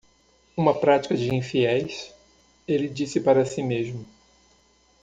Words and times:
"Uma 0.57 0.73
prática 0.79 1.15
de 1.15 1.29
infiéis?" 1.31 2.11
ele 2.67 2.89
disse 2.89 3.19
para 3.19 3.45
si 3.45 3.61
mesmo. 3.61 4.03